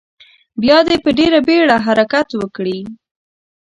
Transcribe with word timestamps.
بیا 0.61 0.77
دې 0.87 0.95
په 1.03 1.09
ډیره 1.17 1.39
بیړه 1.47 1.77
حرکت 1.85 2.27
وکړي. 2.35 2.79